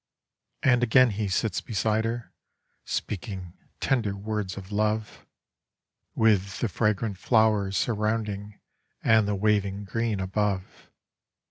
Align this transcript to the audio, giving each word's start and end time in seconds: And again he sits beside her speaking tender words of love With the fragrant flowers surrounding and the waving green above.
And 0.63 0.81
again 0.81 1.11
he 1.11 1.27
sits 1.27 1.61
beside 1.61 2.05
her 2.05 2.33
speaking 2.85 3.53
tender 3.79 4.15
words 4.15 4.57
of 4.57 4.71
love 4.71 5.27
With 6.15 6.59
the 6.59 6.69
fragrant 6.69 7.19
flowers 7.19 7.77
surrounding 7.77 8.59
and 9.03 9.27
the 9.27 9.35
waving 9.35 9.83
green 9.83 10.19
above. 10.19 10.89